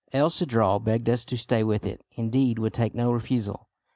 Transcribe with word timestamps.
El 0.11 0.31
Cedral 0.31 0.79
begged 0.83 1.07
us 1.11 1.23
to 1.25 1.37
stay 1.37 1.63
with 1.63 1.85
it; 1.85 2.03
indeed 2.13 2.57
would 2.57 2.73
take 2.73 2.95
no 2.95 3.11
refusal. 3.11 3.69